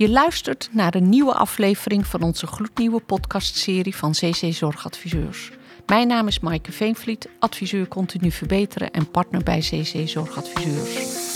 [0.00, 5.50] Je luistert naar een nieuwe aflevering van onze gloednieuwe podcastserie van CC Zorgadviseurs.
[5.86, 11.34] Mijn naam is Maaike Veenvliet, adviseur continu verbeteren en partner bij CC Zorgadviseurs.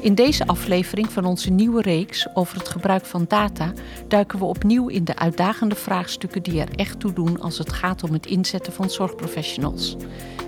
[0.00, 3.72] In deze aflevering van onze nieuwe reeks over het gebruik van data
[4.08, 8.02] duiken we opnieuw in de uitdagende vraagstukken die er echt toe doen als het gaat
[8.02, 9.96] om het inzetten van zorgprofessionals.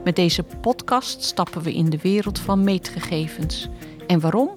[0.04, 3.68] Met deze podcast stappen we in de wereld van meetgegevens.
[4.06, 4.54] En waarom?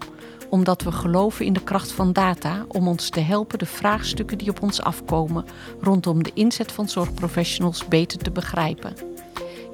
[0.50, 4.50] Omdat we geloven in de kracht van data om ons te helpen de vraagstukken die
[4.50, 5.46] op ons afkomen
[5.82, 8.94] rondom de inzet van zorgprofessionals beter te begrijpen.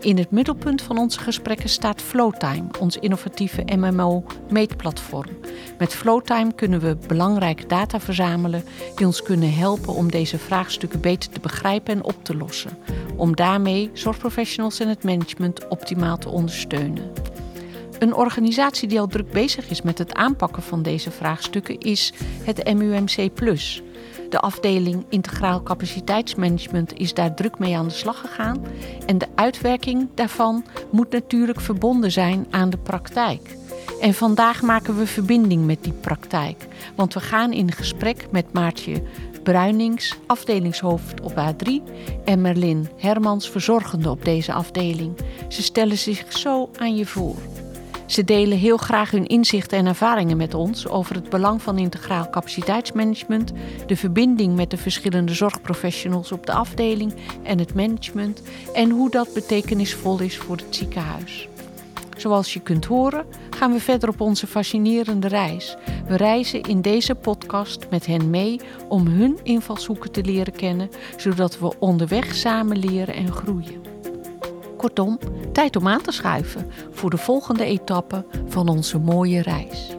[0.01, 5.37] In het middelpunt van onze gesprekken staat Flowtime, ons innovatieve MMO-meetplatform.
[5.77, 8.63] Met Flowtime kunnen we belangrijke data verzamelen
[8.95, 12.77] die ons kunnen helpen om deze vraagstukken beter te begrijpen en op te lossen.
[13.15, 17.11] Om daarmee zorgprofessionals en het management optimaal te ondersteunen.
[18.01, 22.73] Een organisatie die al druk bezig is met het aanpakken van deze vraagstukken is het
[22.73, 23.29] MUMC.
[24.29, 28.65] De afdeling Integraal Capaciteitsmanagement is daar druk mee aan de slag gegaan.
[29.05, 33.57] En de uitwerking daarvan moet natuurlijk verbonden zijn aan de praktijk.
[34.01, 36.67] En vandaag maken we verbinding met die praktijk.
[36.95, 39.03] Want we gaan in gesprek met Maartje
[39.43, 41.69] Bruinings, afdelingshoofd op A3,
[42.25, 45.17] en Merlin Hermans, verzorgende op deze afdeling.
[45.49, 47.35] Ze stellen zich zo aan je voor.
[48.11, 52.29] Ze delen heel graag hun inzichten en ervaringen met ons over het belang van integraal
[52.29, 53.51] capaciteitsmanagement,
[53.85, 58.41] de verbinding met de verschillende zorgprofessionals op de afdeling en het management
[58.73, 61.47] en hoe dat betekenisvol is voor het ziekenhuis.
[62.17, 65.77] Zoals je kunt horen, gaan we verder op onze fascinerende reis.
[66.07, 71.59] We reizen in deze podcast met hen mee om hun invalshoeken te leren kennen, zodat
[71.59, 73.90] we onderweg samen leren en groeien.
[74.81, 75.19] Kortom,
[75.53, 79.95] tijd om aan te schuiven voor de volgende etappe van onze mooie reis.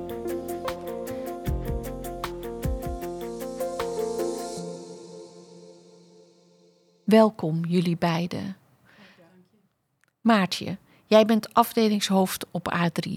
[7.04, 8.56] Welkom jullie beiden.
[10.20, 10.76] Maartje,
[11.06, 13.12] jij bent afdelingshoofd op A3.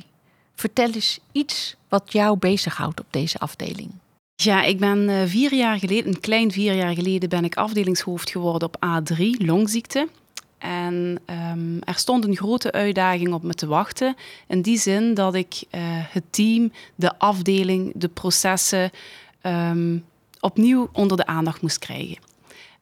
[0.56, 3.92] Vertel eens iets wat jou bezighoudt op deze afdeling.
[4.36, 8.30] Ja, ik ben uh, vier jaar geleden, een klein vier jaar geleden, ben ik afdelingshoofd
[8.30, 10.08] geworden op A3, longziekte.
[10.66, 11.20] En
[11.54, 14.16] um, er stond een grote uitdaging op me te wachten.
[14.48, 18.92] In die zin dat ik uh, het team, de afdeling, de processen
[19.42, 20.06] um,
[20.40, 22.18] opnieuw onder de aandacht moest krijgen.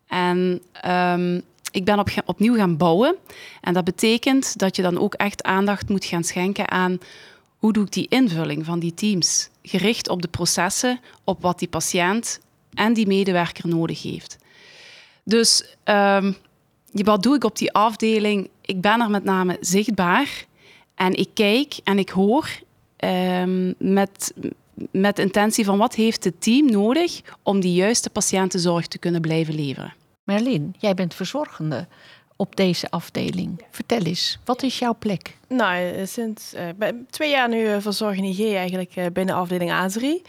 [0.07, 3.15] En um, ik ben op, opnieuw gaan bouwen.
[3.61, 6.97] En dat betekent dat je dan ook echt aandacht moet gaan schenken aan
[7.57, 9.49] hoe doe ik die invulling van die teams.
[9.61, 12.39] Gericht op de processen, op wat die patiënt
[12.73, 14.37] en die medewerker nodig heeft.
[15.23, 15.75] Dus
[16.93, 18.49] wat doe ik op die afdeling?
[18.61, 20.45] Ik ben er met name zichtbaar
[20.95, 22.49] en ik kijk en ik hoor
[22.97, 24.33] um, met,
[24.91, 29.55] met intentie van wat heeft het team nodig om die juiste patiëntenzorg te kunnen blijven
[29.55, 29.93] leveren.
[30.23, 31.87] Merlin, jij bent verzorgende
[32.35, 33.63] op deze afdeling.
[33.71, 35.37] Vertel eens, wat is jouw plek?
[35.47, 40.27] Nou, sinds uh, twee jaar nu uh, verzorg IG eigenlijk uh, binnen afdeling A3.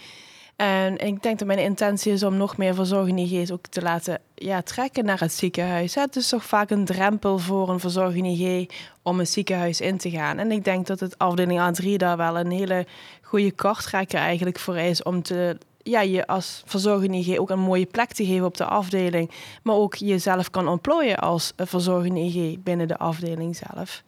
[0.56, 4.62] En ik denk dat mijn intentie is om nog meer verzorgende ook te laten ja,
[4.62, 5.94] trekken naar het ziekenhuis.
[5.94, 8.66] Het is toch vaak een drempel voor een verzorgende IG
[9.02, 10.38] om een ziekenhuis in te gaan.
[10.38, 12.86] En ik denk dat het afdeling A3 daar wel een hele
[13.22, 18.12] goede karttrekker eigenlijk voor is om te ja, je als verzorgende ook een mooie plek
[18.12, 19.30] te geven op de afdeling.
[19.62, 24.02] Maar ook jezelf kan ontplooien als verzorgende IG binnen de afdeling zelf.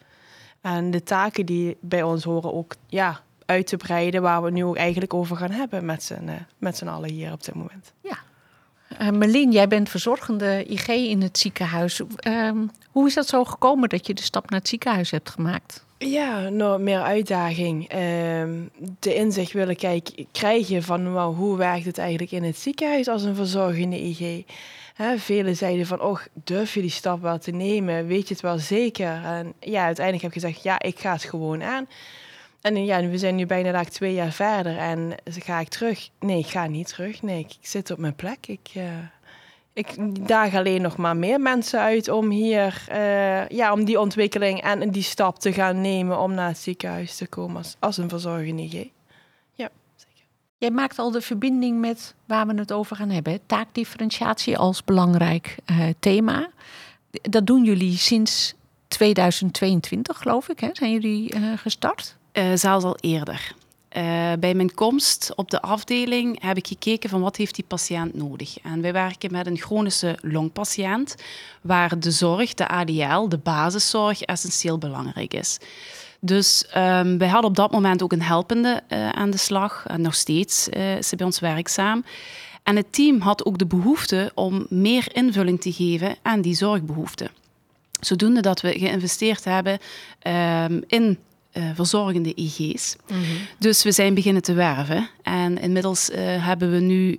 [0.61, 4.65] En de taken die bij ons horen ook ja, uit te breiden, waar we nu
[4.65, 7.93] ook eigenlijk over gaan hebben met z'n, uh, met z'n allen hier op dit moment.
[8.01, 8.19] Ja.
[9.01, 12.01] Uh, Merlin, jij bent verzorgende IG in het ziekenhuis.
[12.27, 12.51] Uh,
[12.91, 15.85] hoe is dat zo gekomen dat je de stap naar het ziekenhuis hebt gemaakt?
[15.99, 17.89] Ja, nog meer uitdaging.
[17.89, 18.53] Ehm,
[18.99, 23.23] de inzicht willen kijken, krijgen van wow, hoe werkt het eigenlijk in het ziekenhuis als
[23.23, 24.45] een verzorgende IG.
[24.95, 28.07] He, velen zeiden van, oh, durf je die stap wel te nemen?
[28.07, 29.25] Weet je het wel zeker?
[29.25, 31.87] En ja, uiteindelijk heb ik gezegd, ja, ik ga het gewoon aan.
[32.67, 36.09] En ja, we zijn nu bijna like, twee jaar verder en ga ik terug?
[36.21, 37.23] Nee, ik ga niet terug.
[37.23, 38.47] Nee, ik, zit op mijn plek.
[38.47, 38.83] Ik, uh,
[39.73, 39.95] ik
[40.29, 44.91] daag alleen nog maar meer mensen uit om hier, uh, ja, om die ontwikkeling en
[44.91, 48.89] die stap te gaan nemen om naar het ziekenhuis te komen als, een verzorgende IG.
[49.53, 50.25] Ja, zeker.
[50.59, 53.41] Jij maakt al de verbinding met waar we het over gaan hebben.
[53.47, 55.57] Taakdifferentiatie als belangrijk
[55.99, 56.51] thema.
[57.11, 58.55] Dat doen jullie sinds
[58.89, 60.61] 2022, geloof ik.
[60.61, 60.69] Hè?
[60.73, 62.17] Zijn jullie gestart?
[62.39, 63.55] Uh, zelfs al eerder.
[63.97, 64.03] Uh,
[64.39, 68.59] bij mijn komst op de afdeling heb ik gekeken van wat heeft die patiënt nodig.
[68.63, 71.15] En wij werken met een chronische longpatiënt,
[71.61, 75.59] waar de zorg, de ADL, de basiszorg, essentieel belangrijk is.
[76.21, 79.85] Dus um, wij hadden op dat moment ook een helpende uh, aan de slag.
[79.87, 82.05] En nog steeds uh, is ze bij ons werkzaam.
[82.63, 87.31] En het team had ook de behoefte om meer invulling te geven aan die zorgbehoeften.
[88.01, 89.79] Zodoende dat we geïnvesteerd hebben
[90.23, 91.19] um, in
[91.57, 92.97] uh, verzorgende IG's.
[93.09, 93.37] Mm -hmm.
[93.59, 95.09] Dus we zijn beginnen te werven.
[95.23, 97.19] En inmiddels hebben we nu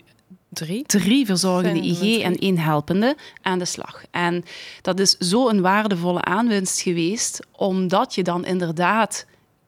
[0.49, 0.83] Drie?
[0.85, 4.03] Drie verzorgende IG en één helpende aan de slag.
[4.11, 4.43] En
[4.81, 9.25] dat is zo een waardevolle aanwinst geweest, omdat je dan inderdaad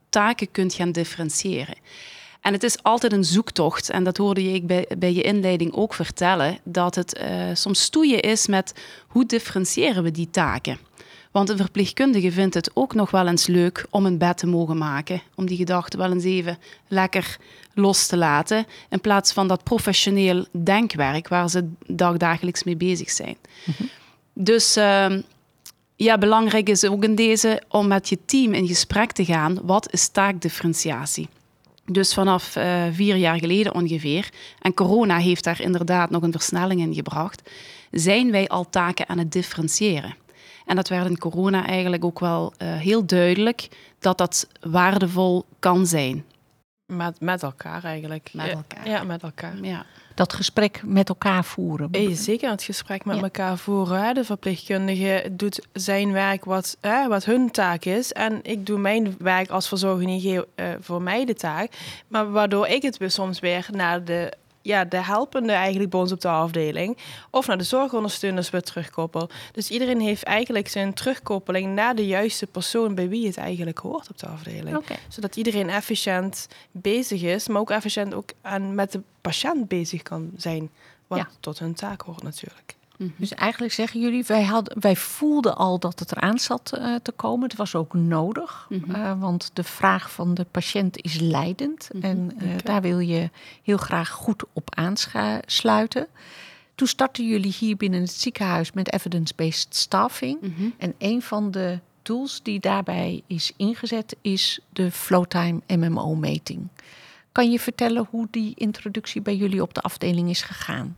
[0.09, 1.75] taken kunt gaan differentiëren.
[2.41, 5.73] En het is altijd een zoektocht, en dat hoorde je ik bij, bij je inleiding
[5.73, 8.73] ook vertellen, dat het uh, soms stoeien is met
[9.07, 10.79] hoe differentiëren we die taken.
[11.31, 14.77] Want een verpleegkundige vindt het ook nog wel eens leuk om een bed te mogen
[14.77, 15.21] maken.
[15.35, 17.37] Om die gedachte wel eens even lekker
[17.73, 18.65] los te laten.
[18.89, 23.37] In plaats van dat professioneel denkwerk waar ze dagdagelijks mee bezig zijn.
[23.65, 23.83] Mhm.
[24.33, 25.07] Dus uh,
[25.95, 29.59] ja, belangrijk is ook in deze om met je team in gesprek te gaan.
[29.63, 31.29] Wat is taakdifferentiatie?
[31.85, 34.29] Dus vanaf uh, vier jaar geleden ongeveer,
[34.61, 37.49] en corona heeft daar inderdaad nog een versnelling in gebracht,
[37.91, 40.15] zijn wij al taken aan het differentiëren.
[40.69, 43.69] En dat werd in corona eigenlijk ook wel uh, heel duidelijk
[43.99, 46.25] dat dat waardevol kan zijn.
[46.85, 48.29] Met, met elkaar eigenlijk.
[48.33, 48.89] Met elkaar.
[48.89, 49.53] Ja, met elkaar.
[49.61, 49.85] Ja.
[50.15, 51.87] Dat gesprek met elkaar voeren.
[51.91, 53.21] Hey, zeker het gesprek met ja.
[53.21, 54.13] elkaar voeren.
[54.13, 58.11] De verpleegkundige doet zijn werk wat, hè, wat hun taak is.
[58.11, 61.71] En ik doe mijn werk als verzorgende uh, voor mij de taak.
[62.07, 66.11] Maar waardoor ik het weer soms weer naar de ja, de helpende eigenlijk bij ons
[66.11, 66.97] op de afdeling.
[67.29, 69.29] Of naar de zorgondersteuners weer terugkoppel.
[69.51, 74.09] Dus iedereen heeft eigenlijk zijn terugkoppeling naar de juiste persoon bij wie het eigenlijk hoort
[74.09, 74.77] op de afdeling.
[74.77, 74.97] Okay.
[75.07, 80.31] Zodat iedereen efficiënt bezig is, maar ook efficiënt ook aan, met de patiënt bezig kan
[80.37, 80.69] zijn.
[81.07, 81.29] Wat ja.
[81.39, 82.75] tot hun taak hoort natuurlijk.
[82.99, 83.15] Mm-hmm.
[83.17, 87.11] Dus eigenlijk zeggen jullie, wij, hadden, wij voelden al dat het eraan zat uh, te
[87.11, 87.47] komen.
[87.47, 88.95] Het was ook nodig, mm-hmm.
[88.95, 91.89] uh, want de vraag van de patiënt is leidend.
[91.93, 92.09] Mm-hmm.
[92.09, 92.61] En uh, okay.
[92.63, 93.29] daar wil je
[93.63, 96.07] heel graag goed op aansluiten.
[96.75, 100.37] Toen startten jullie hier binnen het ziekenhuis met evidence-based staffing.
[100.77, 106.67] En een van de tools die daarbij is ingezet is de Flowtime MMO-meting.
[107.31, 110.97] Kan je vertellen hoe die introductie bij jullie op de afdeling is gegaan?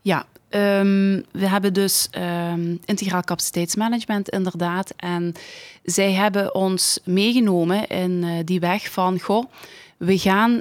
[0.00, 0.26] Ja,
[0.56, 2.08] um, we hebben dus
[2.52, 4.92] um, integraal capaciteitsmanagement inderdaad.
[4.96, 5.32] En
[5.84, 9.44] zij hebben ons meegenomen in uh, die weg van, goh,
[9.96, 10.60] we gaan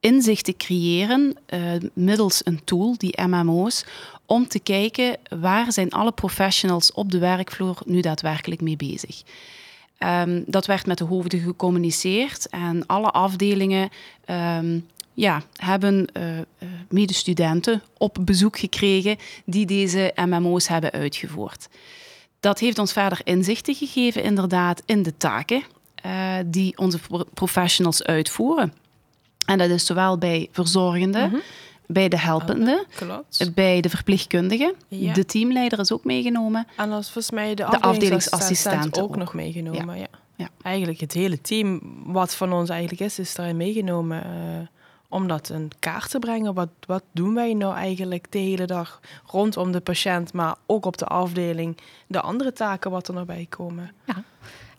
[0.00, 1.60] inzichten creëren uh,
[1.92, 3.84] middels een tool, die MMO's,
[4.26, 9.22] om te kijken waar zijn alle professionals op de werkvloer nu daadwerkelijk mee bezig.
[9.98, 13.88] Um, dat werd met de hoofden gecommuniceerd en alle afdelingen
[15.14, 16.24] ja, hebben uh,
[16.88, 21.68] medestudenten op bezoek gekregen die deze MMO's hebben uitgevoerd.
[22.40, 25.62] Dat heeft ons verder inzichten gegeven, inderdaad, in de taken
[26.06, 26.98] uh, die onze
[27.34, 28.72] professionals uitvoeren.
[29.46, 31.42] En dat is zowel bij verzorgenden, mm -hmm.
[31.86, 33.18] bij de helpenden, oh,
[33.54, 34.74] bij de verpleegkundigen.
[34.88, 35.12] Ja.
[35.12, 36.66] De teamleider is ook meegenomen.
[36.76, 39.96] En als volgens mij de, de afdelingsassistent ook, ook, nog meegenomen.
[39.96, 40.00] Ja.
[40.00, 40.08] ja.
[40.36, 40.48] Ja.
[40.62, 44.22] Eigenlijk het hele team wat van ons eigenlijk is, is daarin meegenomen.
[44.26, 44.66] Uh,
[45.08, 46.54] om dat een kaart te brengen.
[46.54, 50.96] Wat, wat doen wij nou eigenlijk de hele dag rondom de patiënt, maar ook op
[50.96, 53.92] de afdeling, de andere taken wat er nog bij komen.
[54.04, 54.22] Ja.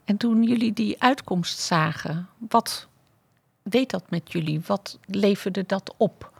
[0.06, 2.88] En toen jullie die uitkomst zagen, wat
[3.64, 4.62] deed dat met jullie?
[4.66, 6.34] Wat leverde dat op?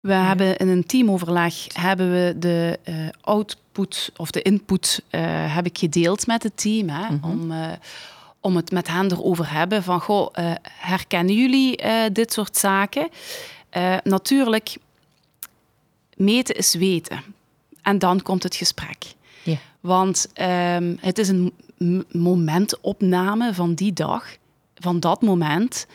[0.00, 0.26] We ja.
[0.26, 5.78] hebben in een teamoverleg hebben we de uh, output of de input uh, heb ik
[5.78, 6.88] gedeeld met het team.
[6.88, 7.30] Hè, mm -hmm.
[7.30, 7.66] om, uh,
[8.40, 13.08] om het met hen erover hebben van, goh, uh, herkennen jullie uh, dit soort zaken?
[13.76, 14.76] Uh, natuurlijk,
[16.16, 17.22] meten is weten.
[17.82, 19.04] En dan komt het gesprek.
[19.42, 19.58] Yeah.
[19.80, 21.52] Want um, het is een
[22.12, 24.36] momentopname van die dag,
[24.74, 25.86] van dat moment.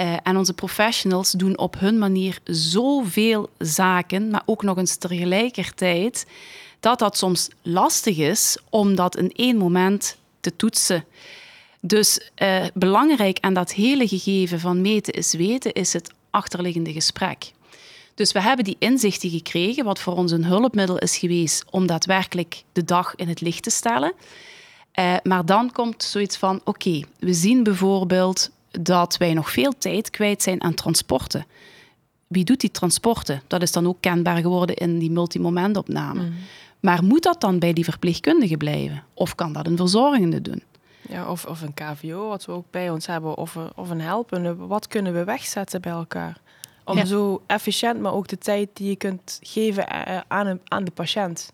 [0.00, 6.26] Uh, en onze professionals doen op hun manier zoveel zaken, maar ook nog eens tegelijkertijd,
[6.80, 11.04] dat dat soms lastig is om dat in één moment te toetsen.
[11.80, 17.52] Dus uh, belangrijk aan dat hele gegeven van meten is weten, is het achterliggende gesprek.
[18.14, 22.62] Dus we hebben die inzichten gekregen, wat voor ons een hulpmiddel is geweest om daadwerkelijk
[22.72, 24.12] de dag in het licht te stellen.
[24.98, 29.72] Uh, maar dan komt zoiets van: oké, okay, we zien bijvoorbeeld dat wij nog veel
[29.78, 31.46] tijd kwijt zijn aan transporten.
[32.26, 33.42] Wie doet die transporten?
[33.46, 36.22] Dat is dan ook kenbaar geworden in die multimomentopname.
[36.22, 36.34] Mm.
[36.80, 39.04] Maar moet dat dan bij die verpleegkundige blijven?
[39.14, 40.62] Of kan dat een verzorgende doen?
[41.08, 44.56] Ja, of, of een KVO, wat we ook bij ons hebben, of, of een helpende.
[44.56, 46.40] Wat kunnen we wegzetten bij elkaar?
[46.84, 47.04] Om ja.
[47.04, 49.88] zo efficiënt, maar ook de tijd die je kunt geven
[50.30, 51.52] aan, een, aan de patiënt.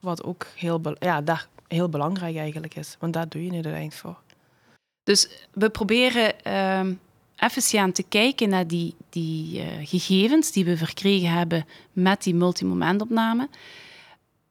[0.00, 4.00] Wat ook heel, ja, daar heel belangrijk eigenlijk is, want daar doe je het uiteindelijk
[4.00, 4.16] voor.
[5.02, 6.94] Dus we proberen ehm,
[7.36, 13.48] efficiënt te kijken naar die, die eh, gegevens die we verkregen hebben met die multimomentopname.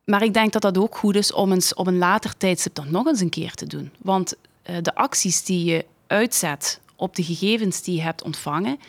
[0.09, 2.89] Maar ik denk dat dat ook goed is om eens op een later tijdstip dat
[2.89, 3.91] nog eens een keer te doen.
[4.01, 4.35] Want
[4.69, 8.79] uh, de acties die je uitzet op de gegevens die je hebt ontvangen,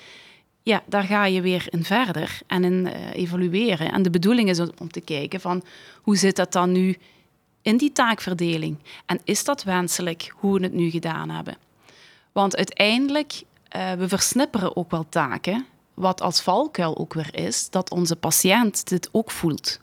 [0.63, 3.93] ja, daar ga je weer in verder en in uh, evalueren.
[3.93, 5.63] En de bedoeling is om te kijken van
[6.03, 6.97] hoe zit dat dan nu
[7.63, 8.79] in die taakverdeling?
[9.07, 11.57] En is dat wenselijk hoe we het nu gedaan hebben?
[12.33, 13.43] Want uiteindelijk,
[13.77, 18.89] uh, we versnipperen ook wel taken, wat als valkuil ook weer is, dat onze patiënt
[18.89, 19.81] dit ook voelt.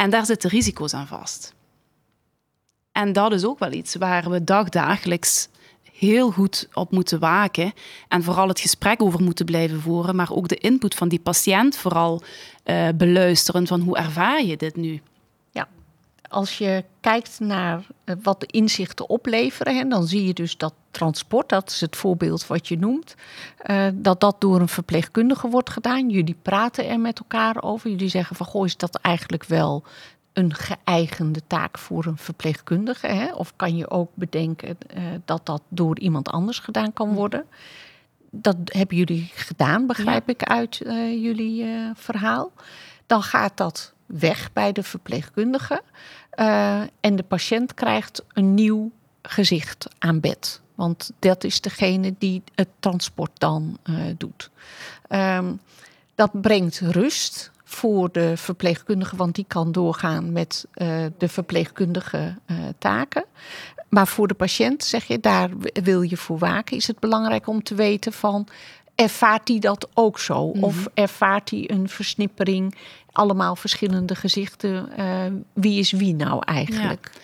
[0.00, 1.54] En daar zitten risico's aan vast.
[2.92, 5.48] En dat is ook wel iets waar we dagdagelijks
[5.92, 7.72] heel goed op moeten waken
[8.08, 11.76] en vooral het gesprek over moeten blijven voeren, maar ook de input van die patiënt
[11.76, 12.22] vooral
[12.64, 15.00] uh, beluisteren van hoe ervaar je dit nu?
[16.28, 20.74] Als je kijkt naar uh, wat de inzichten opleveren, hè, dan zie je dus dat
[20.90, 23.14] transport, dat is het voorbeeld wat je noemt,
[23.70, 26.10] uh, dat dat door een verpleegkundige wordt gedaan.
[26.10, 27.90] Jullie praten er met elkaar over.
[27.90, 29.82] Jullie zeggen van, goh, is dat eigenlijk wel
[30.32, 33.06] een geëigende taak voor een verpleegkundige?
[33.06, 33.32] Hè?
[33.32, 37.44] Of kan je ook bedenken uh, dat dat door iemand anders gedaan kan worden?
[38.30, 40.32] Dat hebben jullie gedaan, begrijp ja.
[40.32, 42.52] ik uit uh, jullie verhaal.
[43.06, 45.82] Dan gaat dat weg bij de verpleegkundige.
[47.00, 48.90] En de patiënt krijgt een nieuw
[49.22, 50.60] gezicht aan bed.
[50.74, 53.78] Want dat is degene die het transport dan
[54.16, 54.50] doet.
[55.08, 55.60] Um,
[56.14, 62.34] dat brengt rust voor de verpleegkundige, want die kan doorgaan met uh, de verpleegkundige
[62.78, 63.24] taken.
[63.88, 65.50] Maar voor de patiënt, zeg je, daar
[65.82, 66.76] wil je voor waken.
[66.76, 68.46] Is het belangrijk om te weten van,
[69.00, 70.46] ervaart hij dat ook zo?
[70.46, 70.64] Mm -hmm.
[70.64, 72.74] Of ervaart hij een versnippering,
[73.12, 74.88] allemaal verschillende gezichten?
[74.98, 77.10] Uh, wie is wie nou eigenlijk?
[77.14, 77.20] Ja,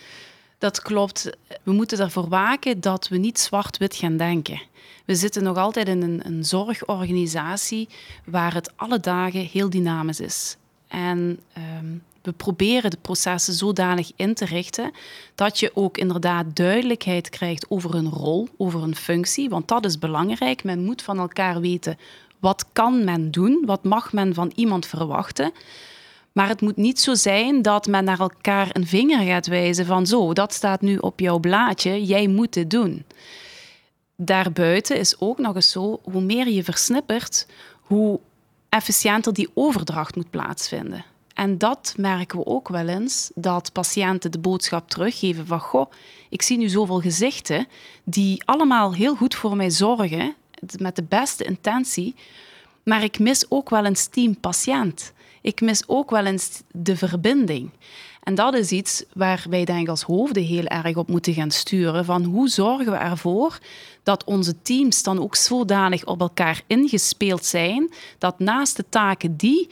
[0.59, 1.31] dat klopt.
[1.63, 4.63] We moeten ervoor waken dat we niet zwart-wit gaan denken.
[5.05, 7.89] We zitten nog altijd in een, een zorgorganisatie
[8.25, 10.57] waar het alle dagen heel dynamisch is.
[10.89, 11.41] En
[11.79, 14.93] um, we proberen de processen zodanig in te richten
[15.35, 19.49] dat je ook inderdaad duidelijkheid krijgt over een rol, over een functie.
[19.49, 20.65] Want dat is belangrijk.
[20.65, 21.99] Men moet van elkaar weten
[22.39, 25.53] wat kan men doen, wat mag men van iemand verwachten.
[26.33, 30.07] Maar het moet niet zo zijn dat men naar elkaar een vinger gaat wijzen van
[30.07, 33.05] zo, dat staat nu op jouw blaadje, jij moet dit doen
[34.17, 37.47] daarbuiten is ook nog eens zo, hoe meer je versnippert,
[37.81, 38.21] hoe
[38.69, 41.05] efficiënter die overdracht moet plaatsvinden.
[41.35, 45.91] En dat merken we ook wel eens, dat patiënten de boodschap teruggeven van goh,
[46.29, 47.67] ik zie nu zoveel gezichten
[48.05, 50.35] die allemaal heel goed voor mij zorgen,
[50.79, 52.15] met de beste intentie,
[52.83, 55.13] maar ik mis ook wel eens team patiënt.
[55.41, 57.71] Ik mis ook wel eens de verbinding.
[58.23, 61.51] En dat is iets waar wij denk ik als hoofden heel erg op moeten gaan
[61.51, 62.05] sturen.
[62.05, 63.59] Van hoe zorgen we ervoor
[64.03, 69.69] dat onze teams dan ook zodanig op elkaar ingespeeld zijn, dat naast de taken die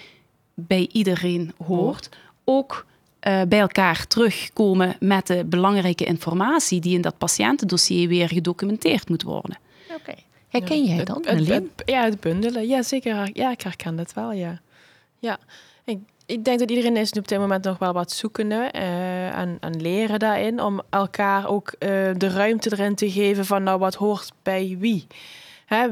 [0.54, 2.09] bij iedereen hoort,
[2.44, 2.87] ook
[3.28, 9.23] uh, bij elkaar terugkomen met de belangrijke informatie die in dat patiëntendossier weer gedocumenteerd moet
[9.23, 9.59] worden.
[9.90, 10.00] Oké.
[10.00, 10.25] Okay.
[10.49, 12.66] Herken jij dat, het, het, ja, het bundelen.
[12.66, 13.30] Ja, zeker.
[13.32, 14.61] Ja, ik herken dat wel, ja.
[15.18, 15.38] Ja,
[15.85, 19.38] ik, ik denk dat iedereen is nu op dit moment nog wel wat zoekende uh,
[19.38, 20.62] en, en leren daarin.
[20.62, 25.06] Om elkaar ook uh, de ruimte erin te geven van nou wat hoort bij wie.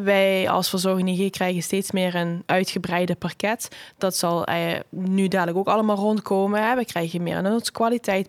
[0.02, 3.68] Wij als verzorging IG krijgen steeds meer een uitgebreide parket.
[3.98, 4.56] Dat zal uh,
[4.90, 6.76] nu dadelijk ook allemaal rondkomen.
[6.76, 8.28] We krijgen meer ons kwaliteit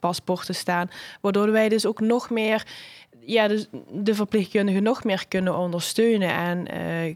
[0.00, 0.90] paspoorten staan.
[1.20, 2.66] Waardoor wij dus ook nog meer
[3.20, 6.66] ja, dus de verpleegkundigen nog meer kunnen ondersteunen en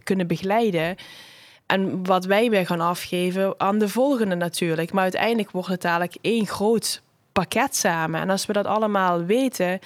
[0.03, 0.97] kunnen begeleiden.
[1.67, 4.93] En wat wij weer gaan afgeven aan de volgende natuurlijk.
[4.93, 8.21] Maar uiteindelijk wordt het dadelijk één groot pakket samen.
[8.21, 9.79] En als we dat allemaal weten,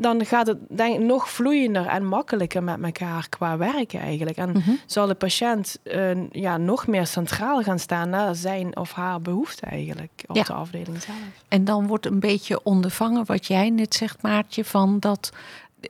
[0.00, 4.36] dan gaat het denk ik nog vloeiender en makkelijker met elkaar qua werken eigenlijk.
[4.36, 4.78] En mm -hmm.
[4.86, 9.66] zal de patiënt uh, ja, nog meer centraal gaan staan naar zijn of haar behoefte
[9.66, 10.42] eigenlijk op ja.
[10.42, 11.16] de afdeling zelf.
[11.48, 15.32] En dan wordt een beetje ondervangen wat jij net zegt, Maartje, van dat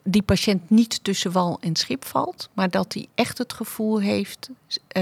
[0.02, 4.50] die patiënt niet tussen wal en schip valt, maar dat hij echt het gevoel heeft,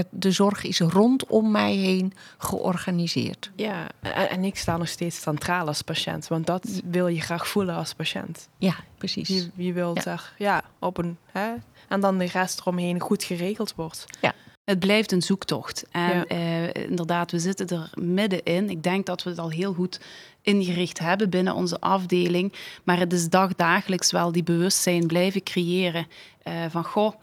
[0.09, 3.51] de zorg is rondom mij heen georganiseerd.
[3.55, 7.75] Ja, en ik sta nog steeds centraal als patiënt, want dat wil je graag voelen
[7.75, 8.47] als patiënt.
[8.57, 9.27] Ja, precies.
[9.27, 10.11] Je, je wilt ja.
[10.11, 11.53] er, ja, op een, hè,
[11.87, 14.05] en dan de rest eromheen goed geregeld wordt.
[14.21, 14.33] Ja.
[14.63, 15.85] Het blijft een zoektocht.
[15.91, 16.58] En ja.
[16.89, 18.69] Inderdaad, we zitten er middenin.
[18.69, 19.99] Ik denk dat we het al heel goed
[20.41, 22.53] ingericht hebben binnen onze afdeling.
[22.83, 26.07] Maar het is dagdagelijks wel die bewustzijn blijven creëren.
[26.47, 27.13] Uh, van goh,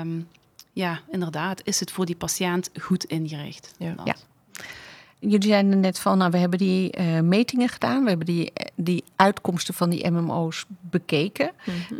[0.00, 0.28] um,
[0.72, 3.74] ja, inderdaad, is het voor die patiënt goed ingericht?
[3.78, 3.94] Ja.
[4.04, 4.16] ja.
[5.20, 8.02] Jullie zeiden net van, nou, we hebben die uh, metingen gedaan.
[8.02, 11.50] We hebben die, die uitkomsten van die MMO's bekeken.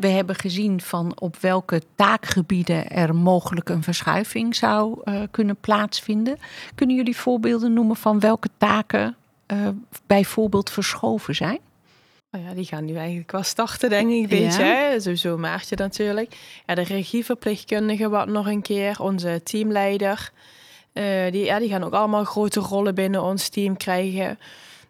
[0.00, 6.38] We hebben gezien van op welke taakgebieden er mogelijk een verschuiving zou uh, kunnen plaatsvinden.
[6.74, 9.16] Kunnen jullie voorbeelden noemen van welke taken
[9.52, 9.68] uh,
[10.06, 11.58] bijvoorbeeld verschoven zijn?
[12.32, 14.62] Oh ja, die gaan nu eigenlijk wel starten, denk ik, een beetje.
[14.62, 15.00] Hè?
[15.00, 16.36] Sowieso Maartje natuurlijk.
[16.66, 19.00] Ja, de regieverpleegkundige wat nog een keer.
[19.00, 20.32] Onze teamleider.
[20.92, 24.38] Uh, die, ja, die gaan ook allemaal grote rollen binnen ons team krijgen.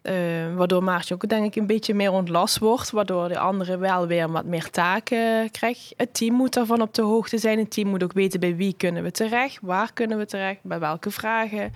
[0.03, 0.13] Uh,
[0.55, 2.91] waardoor Maartje ook denk ik een beetje meer ontlast wordt.
[2.91, 5.95] Waardoor de anderen wel weer wat meer taken krijgen.
[5.97, 7.59] Het team moet daarvan op de hoogte zijn.
[7.59, 9.59] Het team moet ook weten bij wie kunnen we terecht.
[9.61, 10.59] Waar kunnen we terecht.
[10.61, 11.73] Bij welke vragen.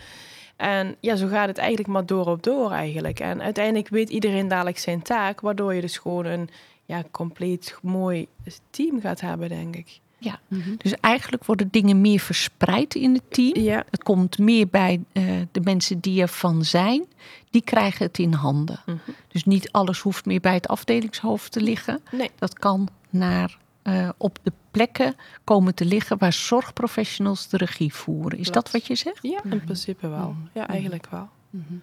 [0.55, 3.19] En ja, zo gaat het eigenlijk maar door op door eigenlijk.
[3.19, 6.49] En uiteindelijk weet iedereen dadelijk zijn taak, waardoor je dus gewoon een
[6.85, 8.27] ja, compleet mooi
[8.69, 9.99] team gaat hebben, denk ik.
[10.17, 10.75] Ja, mhm.
[10.77, 13.59] dus eigenlijk worden dingen meer verspreid in het team.
[13.59, 13.83] Ja.
[13.89, 17.05] Het komt meer bij uh, de mensen die ervan zijn.
[17.49, 18.79] Die krijgen het in handen.
[18.85, 18.97] Mhm.
[19.27, 22.01] Dus niet alles hoeft meer bij het afdelingshoofd te liggen.
[22.11, 22.31] Nee.
[22.37, 28.39] Dat kan naar uh, op de plekken komen te liggen waar zorgprofessionals de regie voeren.
[28.39, 29.19] Is dat wat je zegt?
[29.21, 30.29] Ja, in principe wel.
[30.29, 30.47] Mhm.
[30.53, 31.29] Ja, eigenlijk wel.
[31.49, 31.73] Mhm.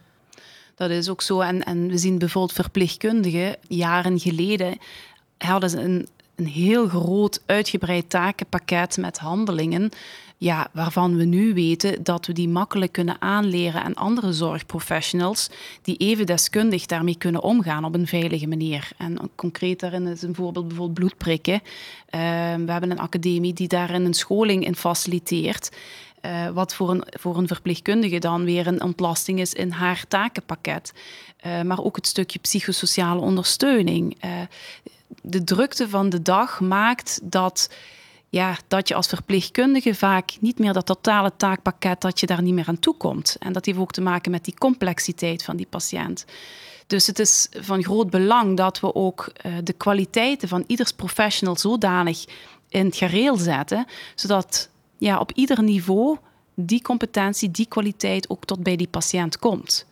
[0.74, 1.40] Dat is ook zo.
[1.40, 4.78] En, en we zien bijvoorbeeld verpleegkundigen, jaren geleden
[5.38, 9.90] hadden ze een, een heel groot uitgebreid takenpakket met handelingen
[10.42, 15.50] ja, waarvan we nu weten dat we die makkelijk kunnen aanleren aan andere zorgprofessionals
[15.82, 18.88] die even deskundig daarmee kunnen omgaan op een veilige manier.
[18.98, 21.54] En concreet daarin is een voorbeeld bijvoorbeeld bloedprikken.
[21.54, 21.60] Uh,
[22.54, 25.76] we hebben een academie die daarin een scholing in faciliteert.
[26.26, 30.92] Uh, wat voor een, voor een verpleegkundige dan weer een ontlasting is in haar takenpakket.
[31.46, 34.16] Uh, maar ook het stukje psychosociale ondersteuning.
[35.22, 37.70] De drukte van de dag maakt dat
[38.28, 42.54] ja, dat je als verpleegkundige vaak niet meer dat totale taakpakket, dat je daar niet
[42.54, 43.36] meer aan toe komt.
[43.38, 46.24] En dat heeft ook te maken met die complexiteit van die patiënt.
[46.86, 51.56] Dus het is van groot belang dat we ook uh, de kwaliteiten van ieders professional
[51.56, 52.24] zodanig
[52.68, 56.16] in het gareel zetten, zodat ja, op ieder niveau
[56.54, 59.86] die competentie, die kwaliteit ook tot bij die patiënt komt.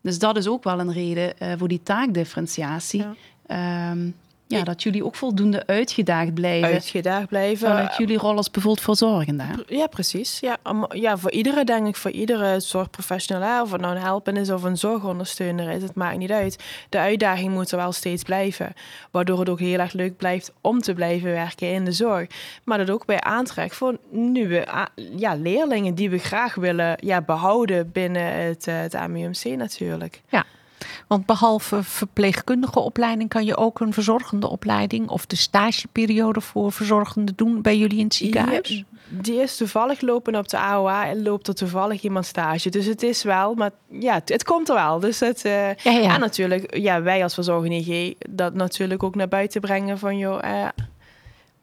[0.00, 3.04] Dus dat is ook wel een reden uh, voor die taakdifferentiatie.
[3.46, 3.90] Ja.
[3.90, 4.14] Um,
[4.48, 6.68] ja, dat jullie ook voldoende uitgedaagd blijven.
[6.68, 7.68] Uitgedaagd blijven.
[7.68, 9.44] Vanuit jullie rol als bijvoorbeeld verzorgende.
[9.66, 10.40] Ja, precies.
[10.40, 10.56] Ja,
[10.88, 14.62] ja, voor iedere, denk ik, voor iedere zorgprofessional, of het nou een helpen is of
[14.62, 16.64] een zorgondersteuner is, het maakt niet uit.
[16.88, 18.72] De uitdaging moet er wel steeds blijven.
[19.10, 22.28] Waardoor het ook heel erg leuk blijft om te blijven werken in de zorg.
[22.64, 24.66] Maar dat ook bij aantrekt voor nieuwe
[25.16, 30.22] ja, leerlingen die we graag willen ja, behouden binnen het, eh, het AMUMC natuurlijk.
[30.28, 30.44] Ja.
[31.06, 37.32] Want behalve verpleegkundige opleiding kan je ook een verzorgende opleiding of de stageperiode voor verzorgende
[37.34, 38.84] doen bij jullie in het ziekenhuis?
[39.08, 42.70] die is toevallig lopen op de AOA en loopt er toevallig iemand stage.
[42.70, 45.00] Dus het is wel, maar ja, het, komt er wel.
[45.00, 46.14] Dus het, uh, ja, ja.
[46.14, 50.44] En natuurlijk, ja, wij als verzorgende IG, dat natuurlijk ook naar buiten brengen van joh,
[50.44, 50.68] uh,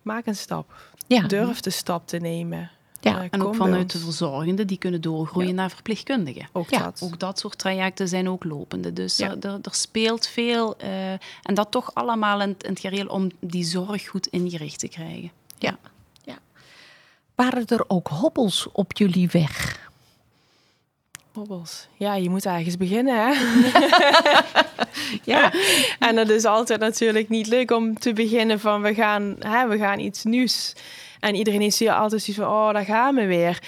[0.01, 0.73] maak een stap.
[1.07, 1.21] Ja.
[1.27, 2.71] Durf de stap te nemen.
[3.11, 6.47] Ja, en ook vanuit de verzorgenden die kunnen doorgroeien naar verpleegkundigen.
[6.51, 7.01] Ook, dat.
[7.03, 8.93] ook dat soort trajecten zijn ook lopende.
[8.93, 10.75] Dus er, er, speelt veel.
[10.83, 14.87] Uh, en dat toch allemaal in, in het gereel om die zorg goed ingericht te
[14.87, 15.31] krijgen.
[15.57, 15.77] Ja.
[16.23, 16.37] ja.
[17.35, 19.83] Waren er ook hobbels op jullie weg?
[21.33, 21.87] Hobbels.
[21.97, 23.33] Ja, je moet ergens beginnen, hè?
[25.33, 25.51] ja.
[26.07, 29.77] En het is altijd natuurlijk niet leuk om te beginnen van we gaan, hè, we
[29.77, 30.73] gaan iets nieuws
[31.25, 33.63] en iedereen is hier altijd zoiets van, oh, daar gaan we weer.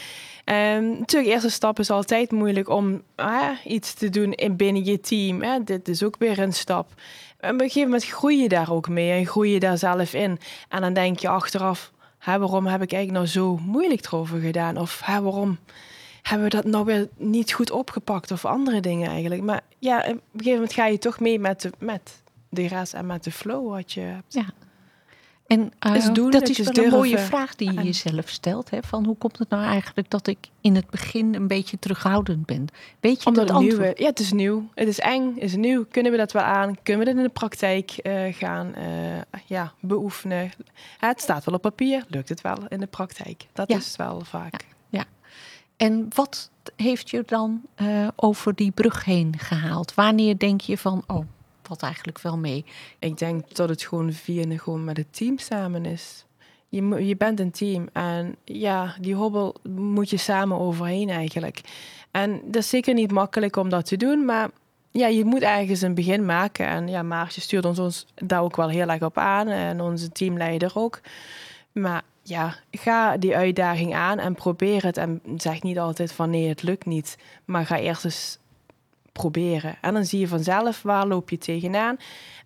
[0.45, 3.01] Um, natuurlijk, eerste stap is altijd moeilijk om
[3.63, 5.41] iets te doen in, binnen je team.
[5.41, 5.63] Hè.
[5.63, 6.89] Dit is ook weer een stap.
[7.39, 10.13] En op een gegeven moment groei je daar ook mee en groei je daar zelf
[10.13, 10.39] in.
[10.69, 14.77] En dan denk je achteraf, hè, waarom heb ik eigenlijk nou zo moeilijk erover gedaan?
[14.77, 15.57] Of hè, waarom
[16.21, 18.31] hebben we dat nou weer niet goed opgepakt?
[18.31, 19.41] Of andere dingen eigenlijk.
[19.41, 22.93] Maar ja, op een gegeven moment ga je toch mee met de, met de rest
[22.93, 24.33] en met de flow wat je hebt.
[24.33, 24.45] Ja.
[25.47, 28.69] En uh, doen, dat is wel een mooie vraag die je jezelf stelt.
[28.69, 28.79] Hè?
[28.81, 32.67] Van hoe komt het nou eigenlijk dat ik in het begin een beetje terughoudend ben?
[32.99, 34.69] Weet je Omdat dat nieuwe, Ja, het is nieuw.
[34.73, 35.85] Het is eng, het is nieuw.
[35.91, 36.77] Kunnen we dat wel aan?
[36.83, 38.83] Kunnen we dat in de praktijk uh, gaan uh,
[39.45, 40.51] ja, beoefenen?
[40.99, 42.05] het staat wel op papier.
[42.07, 43.47] Lukt het wel in de praktijk?
[43.53, 44.61] Dat is het wel vaak.
[44.89, 44.99] Ja.
[44.99, 45.05] ja.
[45.77, 47.61] En wat heeft je dan
[48.15, 49.93] over die brug heen gehaald?
[49.93, 51.25] Wanneer denk je van, oh,
[51.67, 52.65] valt eigenlijk wel mee.
[52.99, 56.25] Ik denk dat het gewoon via gewoon met het team samen is.
[56.69, 61.61] Je, je bent een team en ja, die hobbel moet je samen overheen eigenlijk.
[62.11, 64.49] En dat is zeker niet makkelijk om dat te doen, maar
[64.91, 66.67] ja, je moet ergens een begin maken.
[66.67, 70.11] En ja, Maartje stuurt ons, ons daar ook wel heel erg op aan en onze
[70.11, 70.99] teamleider ook.
[71.71, 74.97] Maar ja, ga die uitdaging aan en probeer het.
[74.97, 77.17] En zeg niet altijd van nee, het lukt niet.
[77.45, 78.39] Maar ga eerst eens
[79.17, 79.77] proberen.
[79.81, 81.97] En dan zie je vanzelf waar loop je tegenaan.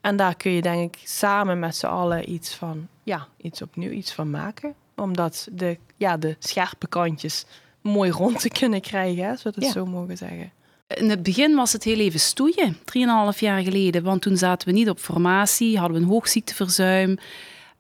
[0.02, 3.92] En daar kun je denk ik samen met z'n allen iets van, ja, iets opnieuw,
[3.92, 4.74] iets van maken.
[4.96, 7.46] Omdat de, ja, de scherpe kantjes
[7.82, 10.52] mooi rond te kunnen krijgen, hè, zodat het zo mogen zeggen.
[10.88, 12.78] In het begin was het heel even stoeien,
[13.34, 14.04] 3,5 jaar geleden.
[14.04, 17.18] Want toen zaten we niet op formatie, hadden we een hoog ziekteverzuim.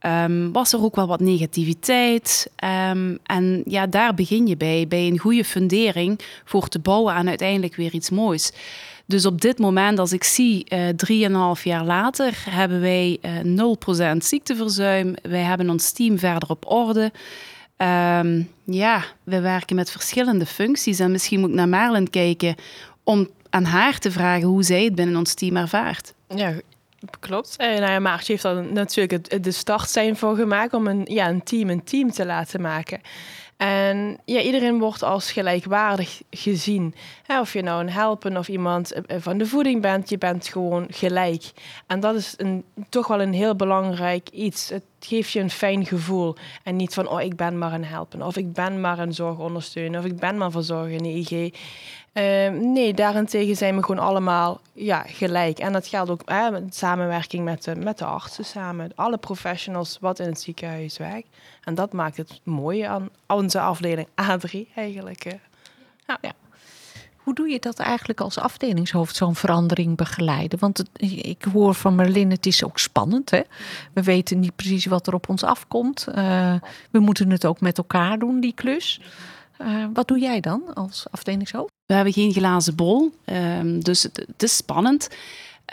[0.05, 2.51] Um, was er ook wel wat negativiteit.
[2.89, 7.27] Um, en ja, daar begin je bij, bij een goede fundering voor te bouwen aan
[7.27, 8.51] uiteindelijk weer iets moois.
[9.05, 14.13] Dus op dit moment, als ik zie, uh, drieënhalf jaar later, hebben wij uh, eh,
[14.13, 15.13] 0% ziekteverzuim.
[15.21, 17.11] Wij hebben ons team verder op orde.
[17.77, 20.99] Um, ja, we werken met verschillende functies.
[20.99, 22.55] En misschien moet ik naar Maarlen kijken
[23.03, 26.13] om aan haar te vragen hoe zij het binnen ons team ervaart.
[26.35, 26.53] Ja,
[27.19, 27.55] klopt.
[27.57, 31.29] En nou ja, Maartje heeft daar natuurlijk de start zijn voor gemaakt om een, ja,
[31.29, 33.01] een team een team te laten maken.
[33.57, 36.95] En ja, iedereen wordt als gelijkwaardig gezien.
[37.27, 40.87] of je nou een helpen of iemand eh, van de voeding bent, je bent gewoon
[40.89, 41.51] gelijk.
[41.87, 44.71] En dat is een, toch wel een heel belangrijk iets.
[45.05, 46.35] Geeft je een fijn gevoel.
[46.63, 48.21] En niet van, oh, ik ben maar een helpen.
[48.21, 49.99] Of ik ben maar een zorgondersteuner.
[49.99, 51.53] Of ik ben maar verzorger in de IG.
[52.13, 55.59] Ehm, nee, daarentegen zijn we gewoon allemaal ja, gelijk.
[55.59, 56.23] En dat geldt ook
[56.69, 58.91] samenwerking met de, met de artsen samen.
[58.95, 61.29] Alle professionals wat in het ziekenhuis werken.
[61.63, 65.39] En dat maakt het mooie aan onze afdeling A3 eigenlijk.
[66.21, 66.33] Ja.
[67.23, 70.59] Hoe doe je dat eigenlijk als afdelingshoofd, zo'n verandering begeleiden?
[70.59, 73.29] Want ik hoor van Merlin, het is ook spannend.
[73.29, 73.41] Hè?
[73.93, 76.07] We weten niet precies wat er op ons afkomt.
[76.09, 76.53] Uh,
[76.91, 79.01] we moeten het ook met elkaar doen, die klus.
[79.61, 81.71] Uh, wat doe jij dan als afdelingshoofd?
[81.85, 85.09] We hebben geen glazen bol, um, dus het, is spannend.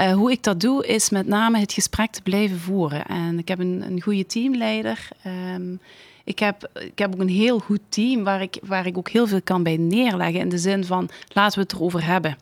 [0.00, 3.06] Uh, hoe ik dat doe, is met name het gesprek te blijven voeren.
[3.06, 5.08] En ik heb een, een goede teamleider.
[5.54, 5.80] Um,
[6.28, 9.26] ik heb, ik heb ook een heel goed team waar ik, waar ik ook heel
[9.26, 10.40] veel kan bij neerleggen.
[10.40, 12.36] In de zin van, laten we het erover hebben.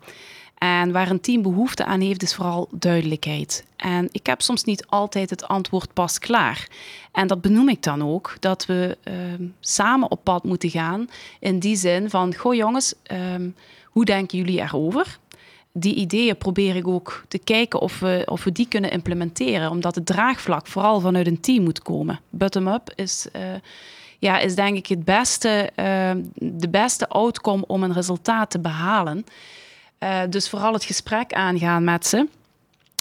[0.58, 3.64] En waar een team behoefte aan heeft, is vooral duidelijkheid.
[3.76, 6.68] En ik heb soms niet altijd het antwoord pas klaar.
[7.12, 9.14] En dat benoem ik dan ook, dat we uh,
[9.60, 11.08] samen op pad moeten gaan.
[11.40, 12.94] In die zin van, goh jongens,
[13.34, 15.18] um, hoe denken jullie erover?
[15.78, 19.70] Die ideeën probeer ik ook te kijken of we, of we die kunnen implementeren.
[19.70, 22.20] Omdat het draagvlak vooral vanuit een team moet komen.
[22.30, 23.26] Bottom-up is...
[23.36, 23.42] Uh,
[24.18, 29.24] ja, is denk ik het beste, uh, de beste outcome om een resultaat te behalen.
[29.98, 32.28] Uh, dus vooral het gesprek aangaan met ze.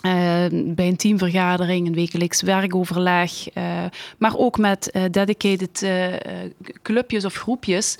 [0.05, 3.63] Uh, bij een teamvergadering, een wekelijks werkoverleg, uh,
[4.17, 5.85] maar ook met uh, dedicated
[6.81, 7.97] clubjes of groepjes.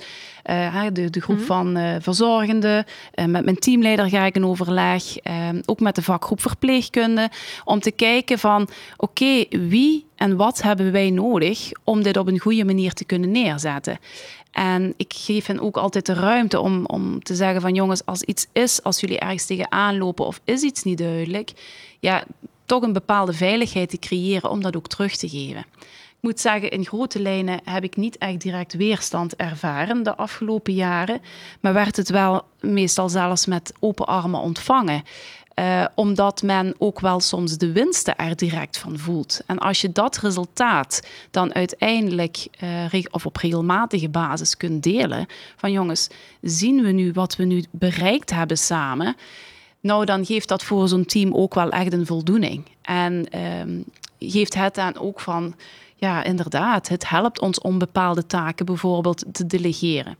[0.92, 1.74] de, de groep mm -hmm.
[1.74, 2.84] van verzorgenden.
[3.14, 5.02] met mijn teamleider ga ik in overleg.
[5.64, 7.30] ook met de vakgroep verpleegkunde.
[7.64, 8.62] Om te kijken van,
[8.96, 13.04] oké, okay, wie en wat hebben wij nodig om dit op een goede manier te
[13.04, 13.98] kunnen neerzetten?
[14.52, 18.22] En ik geef hen ook altijd de ruimte om, om te zeggen van jongens, als
[18.22, 21.52] iets is, als jullie ergens tegenaan lopen of is iets niet duidelijk,
[22.00, 22.24] ja,
[22.64, 25.66] toch een bepaalde veiligheid te creëren om dat ook terug te geven.
[26.16, 30.74] Ik moet zeggen, in grote lijnen heb ik niet echt direct weerstand ervaren de afgelopen
[30.74, 31.20] jaren,
[31.60, 35.02] maar werd het wel meestal zelfs met open armen ontvangen.
[35.60, 39.40] Uh, omdat men ook wel soms de winsten er direct van voelt.
[39.46, 42.46] En als je dat resultaat dan uiteindelijk
[42.92, 46.08] uh, of op regelmatige basis kunt delen, van jongens,
[46.40, 49.16] zien we nu wat we nu bereikt hebben samen?
[49.80, 52.64] Nou, dan geeft dat voor zo'n team ook wel echt een voldoening.
[52.82, 53.82] En uh,
[54.30, 55.54] geeft het dan ook van,
[55.94, 60.16] ja, inderdaad, het helpt ons om bepaalde taken bijvoorbeeld te delegeren.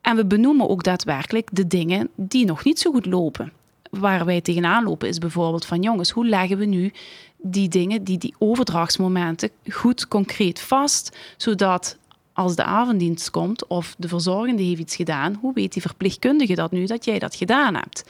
[0.00, 3.52] En we benoemen ook daadwerkelijk de dingen die nog niet zo goed lopen
[4.00, 6.92] waar wij tegenaan lopen is bijvoorbeeld van jongens, hoe leggen we nu
[7.36, 11.96] die dingen, die, die overdrachtsmomenten goed concreet vast, zodat
[12.32, 16.70] als de avonddienst komt of de verzorgende heeft iets gedaan, hoe weet die verpleegkundige dat
[16.70, 18.04] nu dat jij dat gedaan hebt?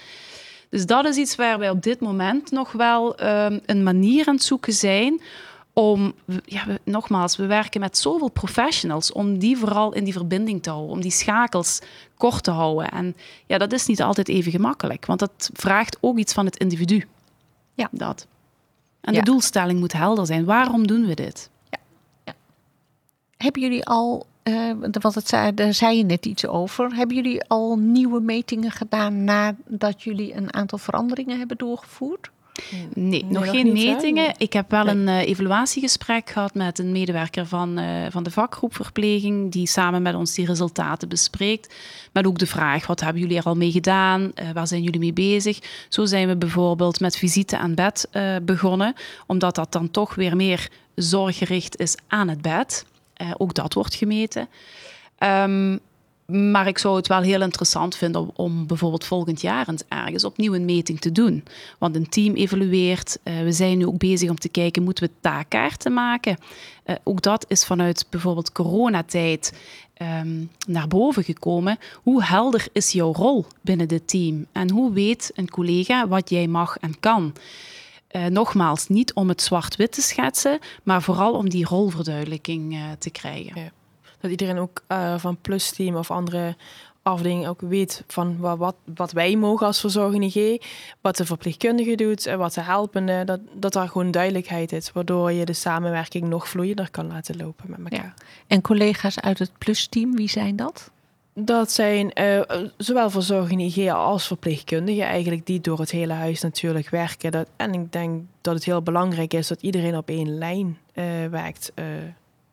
[0.69, 4.35] Dus dat is iets waar wij op dit moment nog wel um, een manier aan
[4.35, 5.21] het zoeken zijn
[5.73, 10.63] om, ja, we, nogmaals, we werken met zoveel professionals om die vooral in die verbinding
[10.63, 11.81] te houden, om die schakels
[12.17, 12.91] kort te houden.
[12.91, 16.57] En ja, dat is niet altijd even gemakkelijk, want dat vraagt ook iets van het
[16.57, 17.09] individu.
[17.75, 17.89] Ja.
[17.91, 18.27] Dat.
[19.01, 20.45] En de doelstelling moet helder zijn.
[20.45, 21.51] Waarom doen we dit?
[21.71, 21.79] Ja.
[22.25, 22.35] ja.
[23.37, 27.45] Hebben jullie al, uh, want het zei, daar zei je net iets over, hebben jullie
[27.45, 32.31] al nieuwe metingen gedaan nadat jullie een aantal veranderingen hebben doorgevoerd?
[32.95, 34.35] Nee, nog geen metingen.
[34.37, 38.75] Ik heb wel een uh, evaluatiegesprek gehad met een medewerker van, uh, van de vakgroep
[38.75, 41.75] verpleging, die samen met ons die resultaten bespreekt.
[42.13, 44.21] Met ook de vraag, wat hebben jullie er al mee gedaan?
[44.23, 45.59] Uh, waar zijn jullie mee bezig?
[45.89, 48.09] Zo zijn we bijvoorbeeld met visite aan bed
[48.43, 48.95] begonnen,
[49.27, 52.87] omdat dat dan toch weer meer zorggericht is aan het bed.
[53.37, 54.49] ook dat wordt gemeten.
[55.19, 55.81] Um,
[56.33, 60.55] Maar ik zou het wel heel interessant vinden om, bijvoorbeeld volgend jaar eens ergens opnieuw
[60.55, 61.45] een meting te doen.
[61.79, 63.19] Want een team evalueert.
[63.25, 66.37] Uh, we zijn nu ook bezig om te kijken, moeten we taakkaarten maken?
[66.87, 69.53] Uh, ook dat is vanuit bijvoorbeeld coronatijd
[70.23, 71.79] um, naar boven gekomen.
[72.03, 74.47] Hoe helder is jouw rol binnen dit team?
[74.53, 77.35] En hoe weet een collega wat jij mag en kan?
[78.13, 83.61] Uh, nogmaals, niet om het zwart-wit te schetsen, maar vooral om die rolverduidelijking te krijgen.
[83.61, 83.71] Ja
[84.23, 86.57] dat iedereen ook uh, van Plus Team of andere
[87.03, 90.63] afdelingen ook weet van wat, wat wij mogen als verzorgende IG,
[91.01, 95.33] wat de verpleegkundige doet en wat de helpende, dat, dat daar gewoon duidelijkheid is, waardoor
[95.33, 98.15] je de samenwerking nog vloeiender kan laten lopen met elkaar.
[98.17, 98.25] Ja.
[98.47, 100.91] En collega's uit het Plus-team, wie zijn dat?
[101.35, 102.41] Dat zijn uh,
[102.77, 107.33] zowel verzorgende IG als verpleegkundigen eigenlijk die door het hele huis natuurlijk werken.
[107.33, 111.05] Dat, en ik denk dat het heel belangrijk is dat iedereen op één lijn uh,
[111.31, 111.73] werkt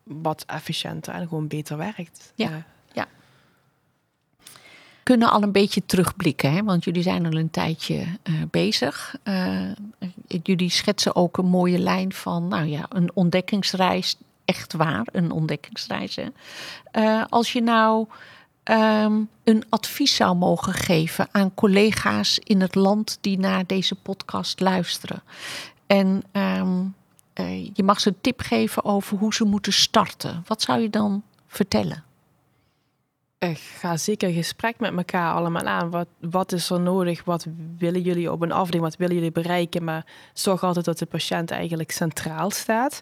[0.10, 2.32] wat efficiënter en gewoon beter werkt.
[2.36, 2.50] Ja.
[2.50, 2.56] Uh,
[2.94, 3.08] ja.
[5.04, 6.64] Kunnen al een beetje terugblikken, hè?
[6.64, 9.16] want jullie zijn al een tijdje uh, bezig.
[9.24, 9.72] Uh,
[10.28, 14.18] jullie schetsen ook een mooie lijn van, nou ja, een ontdekkingsreis.
[14.46, 16.16] Echt waar, een ontdekkingsreis.
[16.16, 16.30] Hè?
[17.30, 18.08] als je nou
[18.64, 24.60] um, een advies zou mogen geven aan collega's in het land die naar deze podcast
[24.60, 25.24] luisteren.
[25.88, 26.96] En um,
[27.74, 30.44] je mag ze een tip geven over hoe ze moeten starten.
[30.48, 32.04] Wat zou je dan vertellen?
[33.40, 35.90] Ik ga zeker gesprek met elkaar allemaal aan.
[35.90, 37.24] Wat, wat is er nodig?
[37.24, 37.46] Wat
[37.78, 38.84] willen jullie op een afdeling?
[38.84, 39.84] Wat willen jullie bereiken?
[39.84, 43.00] Maar zorg altijd dat de patiënt eigenlijk centraal staat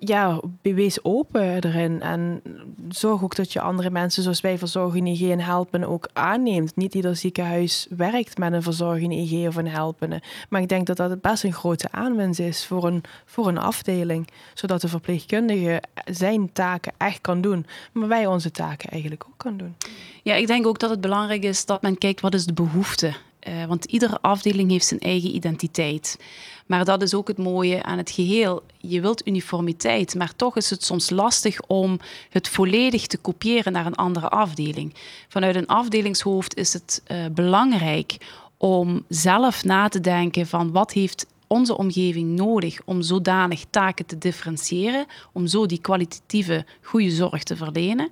[0.00, 2.00] ja, bewees open erin.
[2.02, 2.42] En
[2.88, 6.76] zorg ook dat je andere mensen, zoals wij verzorgende IG en helpen, ook aanneemt.
[6.76, 10.22] Niet ieder ziekenhuis werkt met een verzorgende IG of een helpende.
[10.48, 14.28] Maar ik denk dat dat best een grote aanwinst is voor een, voor een afdeling.
[14.54, 17.66] Zodat de verpleegkundige zijn taken echt kan doen.
[17.92, 19.74] Maar wij onze taken eigenlijk ook kan doen.
[20.22, 23.12] Ja, ik denk ook dat het belangrijk is dat men kijkt wat is de behoefte.
[23.48, 26.18] Uh, want iedere afdeling heeft zijn eigen identiteit.
[26.66, 28.62] Maar dat is ook het mooie aan het geheel.
[28.78, 31.98] Je wilt uniformiteit, maar toch is het soms lastig om
[32.30, 34.94] het volledig te kopiëren naar een andere afdeling.
[35.28, 38.16] Vanuit een afdelingshoofd is het uh, belangrijk
[38.56, 44.18] om zelf na te denken van wat heeft onze omgeving nodig om zodanig taken te
[44.18, 48.10] differentiëren, om zo die kwalitatieve goede zorg te verlenen.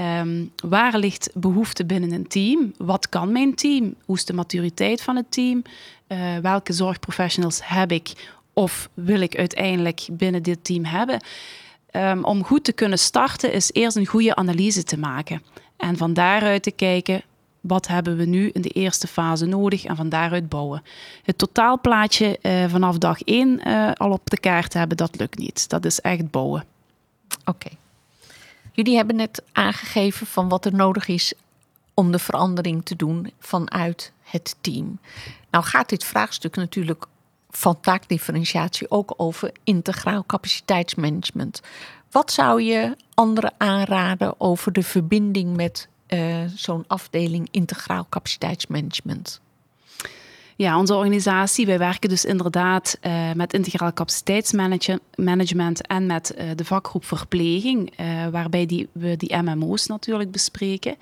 [0.00, 2.72] Um, waar ligt behoefte binnen een team?
[2.76, 3.94] Wat kan mijn team?
[4.04, 5.62] Hoe is de maturiteit van het team?
[6.08, 8.12] Uh, welke zorgprofessionals heb ik
[8.52, 11.20] of wil ik uiteindelijk binnen dit team hebben?
[11.92, 15.42] Um, om goed te kunnen starten is eerst een goede analyse te maken.
[15.76, 17.22] En van daaruit te kijken,
[17.60, 20.82] wat hebben we nu in de eerste fase nodig en van daaruit bouwen.
[21.22, 25.68] Het totaalplaatje uh, vanaf dag één uh, al op de kaart hebben, dat lukt niet.
[25.68, 26.64] Dat is echt bouwen.
[27.44, 27.68] Oké.
[28.72, 31.34] Jullie hebben net aangegeven van wat er nodig is
[31.94, 34.98] om de verandering te doen vanuit het team.
[35.50, 37.06] Nou gaat dit vraagstuk natuurlijk
[37.50, 41.60] van taakdifferentiatie ook over integraal capaciteitsmanagement.
[42.10, 49.40] Wat zou je anderen aanraden over de verbinding met uh, zo'n afdeling integraal capaciteitsmanagement?
[50.56, 56.64] Ja, onze organisatie, wij werken dus inderdaad uh, met integraal capaciteitsmanagement en met uh, de
[56.64, 60.96] vakgroep verpleging, uh, waarbij die, we die MMO's natuurlijk bespreken.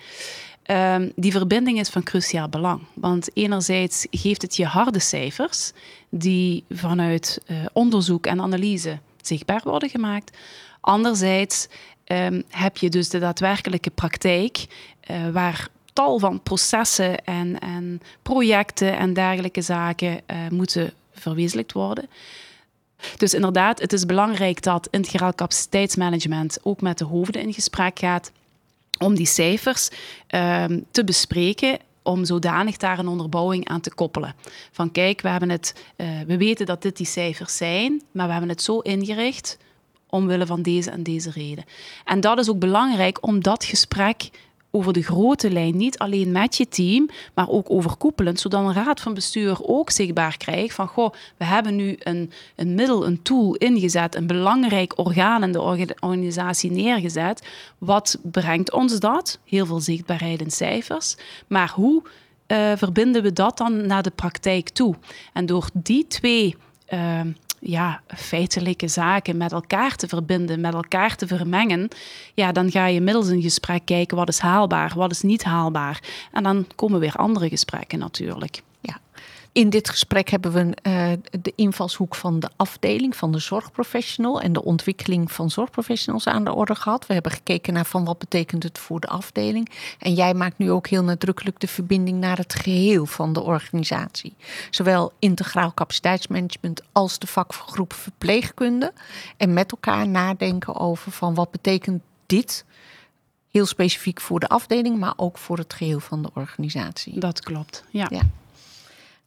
[0.70, 2.80] Um, die verbinding is van cruciaal belang.
[2.94, 5.72] Want enerzijds geeft het je harde cijfers
[6.08, 10.36] die vanuit onderzoek en analyse zichtbaar worden gemaakt.
[10.80, 11.68] Anderzijds
[12.06, 14.66] um, heb je dus de daadwerkelijke praktijk
[15.32, 22.08] waar tal van processen en, en projecten en dergelijke zaken uh, moeten verwezenlijkt worden.
[23.16, 28.32] Dus inderdaad, het is belangrijk dat integraal capaciteitsmanagement ook met de hoofden in gesprek gaat
[28.98, 29.88] om die cijfers
[30.34, 34.34] uh, te bespreken om zodanig daar een onderbouwing aan te koppelen.
[34.72, 38.32] Van kijk, we, hebben het, uh, we weten dat dit die cijfers zijn, maar we
[38.32, 39.58] hebben het zo ingericht
[40.10, 41.64] omwille van deze en deze reden.
[42.04, 44.30] En dat is ook belangrijk om dat gesprek
[44.70, 49.00] over de grote lijn, niet alleen met je team, maar ook overkoepelend, zodat een raad
[49.00, 53.54] van bestuur ook zichtbaar krijgt van, goh, we hebben nu een, een middel, een tool
[53.54, 55.62] ingezet, een belangrijk orgaan in de
[56.00, 57.46] organisatie neergezet.
[57.78, 59.38] Wat brengt ons dat?
[59.44, 61.16] Heel veel zichtbaarheid in cijfers.
[61.46, 62.02] Maar hoe
[62.46, 64.94] uh, verbinden we dat dan naar de praktijk toe?
[65.32, 66.56] En door die twee
[66.92, 67.20] uh,
[67.60, 71.88] ja, feitelijke zaken met elkaar te verbinden, met elkaar te vermengen,
[72.34, 76.02] ja, dan ga je middels een gesprek kijken wat is haalbaar, wat is niet haalbaar.
[76.32, 78.62] En dan komen weer andere gesprekken natuurlijk.
[79.52, 84.52] In dit gesprek hebben we uh, de invalshoek van de afdeling van de zorgprofessional en
[84.52, 87.06] de ontwikkeling van zorgprofessionals aan de orde gehad.
[87.06, 89.70] We hebben gekeken naar van wat betekent het voor de afdeling.
[89.98, 94.34] En jij maakt nu ook heel nadrukkelijk de verbinding naar het geheel van de organisatie.
[94.70, 98.92] Zowel integraal capaciteitsmanagement als de vakgroep verpleegkunde.
[99.36, 102.64] En met elkaar nadenken over van wat betekent dit
[103.50, 107.18] heel specifiek voor de afdeling, maar ook voor het geheel van de organisatie.
[107.18, 108.06] Dat klopt, ja.
[108.10, 108.22] ja.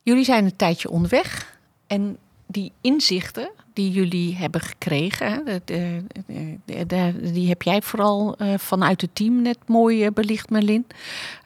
[0.04, 5.62] Jullie zijn een tijdje onderweg en die inzichten die jullie hebben gekregen,
[7.34, 10.86] die heb jij vooral eh, vanuit het team net mooi eh, belicht, Merlin.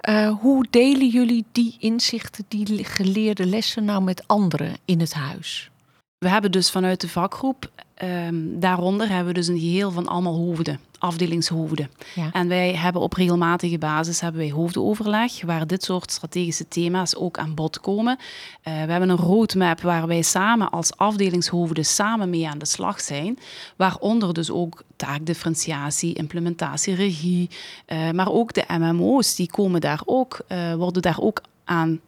[0.10, 5.70] Uh, hoe delen jullie die inzichten, die geleerde lessen nou met anderen in het huis?
[6.18, 7.72] We hebben dus vanuit de vakgroep,
[8.04, 11.90] um, daaronder hebben we dus een geheel van allemaal hoofden, afdelingshoofden.
[12.16, 12.30] Ja.
[12.32, 17.38] En wij hebben op regelmatige basis hebben wij hoofdenoverleg, waar dit soort strategische thema's ook
[17.38, 18.18] aan bod komen.
[18.20, 18.24] Uh,
[18.64, 23.40] we hebben een roadmap waar wij samen als afdelingshoofden samen mee aan de slag zijn.
[23.76, 27.50] Waaronder dus ook taakdifferentiatie, implementatie, regie,
[27.88, 32.00] uh, maar ook de MMO's, die komen daar ook, uh, worden daar ook aan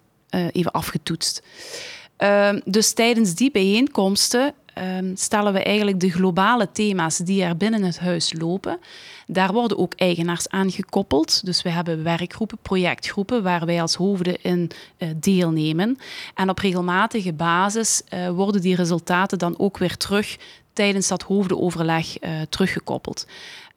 [0.52, 1.44] even afgetoetst.
[2.18, 7.84] Ehm, dus tijdens die bijeenkomsten um, stellen we eigenlijk de globale thema's die er binnen
[7.84, 8.80] het huis lopen.
[9.28, 11.46] Daar worden ook eigenaars aan gekoppeld.
[11.46, 15.98] Dus we hebben werkgroepen, projectgroepen waar wij als hoofden in uh, deelnemen.
[16.36, 20.38] En op regelmatige basis uh, worden die resultaten dan ook weer terug
[20.74, 23.28] tijdens dat hoofdenoverleg uh, teruggekoppeld.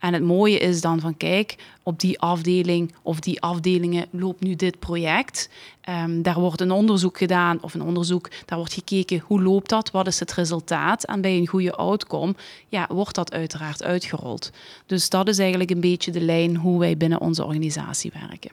[0.03, 4.55] En het mooie is dan van kijk, op die afdeling of die afdelingen loopt nu
[4.57, 5.49] dit project.
[5.89, 9.91] Um, daar wordt een onderzoek gedaan of een onderzoek, daar wordt gekeken hoe loopt dat,
[9.91, 11.05] wat is het resultaat.
[11.05, 12.35] En bij een goede outcome
[12.69, 14.51] ja, wordt dat uiteraard uitgerold.
[14.87, 18.51] Dus dat is eigenlijk een beetje de lijn hoe wij binnen onze organisatie werken.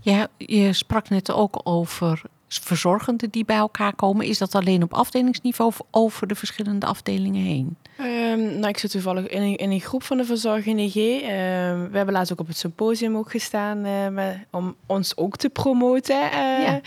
[0.00, 2.22] Ja, je sprak net ook over
[2.60, 4.26] verzorgenden die bij elkaar komen.
[4.26, 7.76] Is dat alleen op afdelingsniveau of over de verschillende afdelingen heen?
[8.00, 10.94] Um, nou, ik zit toevallig in een, in een groep van de verzorging IG.
[10.94, 15.36] Um, we hebben laatst ook op het symposium ook gestaan uh, met, om ons ook
[15.36, 16.16] te promoten.
[16.16, 16.80] Uh, ja.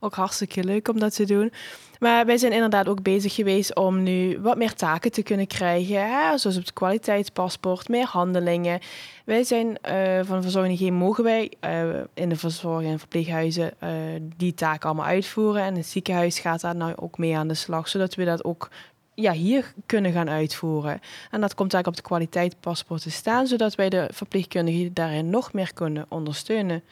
[0.00, 1.52] Ook hartstikke leuk om dat te doen.
[1.98, 6.08] Maar wij zijn inderdaad ook bezig geweest om nu wat meer taken te kunnen krijgen.
[6.08, 6.38] Hè?
[6.38, 8.80] Zoals op het kwaliteitspaspoort, meer handelingen.
[9.24, 13.90] Wij zijn uh, van Verzorging IG mogen wij uh, in de verzorging en verpleeghuizen uh,
[14.36, 15.62] die taken allemaal uitvoeren.
[15.62, 18.68] En het ziekenhuis gaat daar nou ook mee aan de slag, zodat we dat ook
[19.14, 21.00] ja, hier kunnen gaan uitvoeren.
[21.30, 25.52] En dat komt eigenlijk op de kwaliteitspaspoort te staan, zodat wij de verpleegkundigen daarin nog
[25.52, 26.82] meer kunnen ondersteunen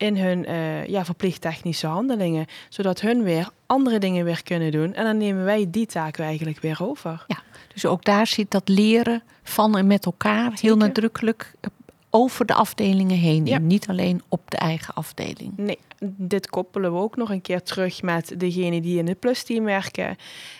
[0.00, 2.46] in hun uh, ja, verplicht technische handelingen.
[2.68, 4.94] Zodat hun weer andere dingen weer kunnen doen.
[4.94, 7.24] En dan nemen wij die taken eigenlijk weer over.
[7.26, 7.42] Ja,
[7.74, 11.70] dus ook daar zit dat leren van en met elkaar heel nadrukkelijk eh,
[12.10, 13.46] over de afdelingen heen.
[13.46, 13.58] Ja.
[13.58, 15.52] niet alleen op de eigen afdeling.
[15.56, 15.78] Nee,
[16.16, 20.16] dit koppelen we ook nog een keer terug met degene die in het plusteam werken.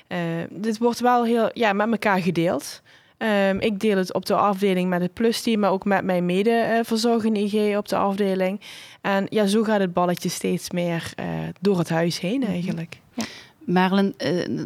[0.08, 0.18] Uh,
[0.50, 2.82] dit wordt wel heel ja, met elkaar gedeeld.
[3.22, 7.40] Um, ik deel het op de afdeling met het plusteam, maar ook met mijn mede-verzorgende
[7.40, 8.60] IG op de afdeling.
[9.00, 11.26] En ja, zo gaat het balletje steeds meer uh,
[11.60, 12.50] door het huis heen mhm.
[12.50, 13.00] eigenlijk.
[13.14, 13.24] Ja.
[13.64, 14.14] Marlen,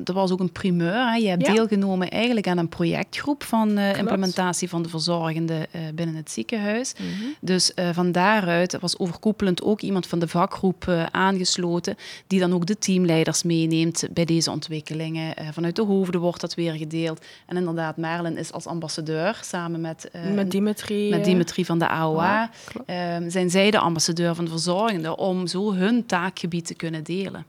[0.04, 1.10] dat was ook een primeur.
[1.10, 1.14] Hè?
[1.14, 6.14] Je hebt deelgenomen eigenlijk aan een projectgroep van uh, implementatie van de verzorgende uh, binnen
[6.14, 6.92] het ziekenhuis.
[6.98, 7.34] Mm -hmm.
[7.40, 12.78] Dus van daaruit was overkoepelend ook iemand van de vakgroep aangesloten, die dan ook de
[12.78, 15.34] teamleiders meeneemt bij deze ontwikkelingen.
[15.52, 17.24] vanuit de hoofden wordt dat weer gedeeld.
[17.46, 22.50] En inderdaad, Marlen is als ambassadeur samen met, met, Dimitri, met Dimitri van de AOA.
[22.86, 27.44] Ja, zijn zij de ambassadeur van de verzorgende om zo hun taakgebied te kunnen delen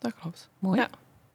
[0.00, 0.48] dat klopt.
[0.58, 0.80] Mooi.
[0.80, 0.88] Ja.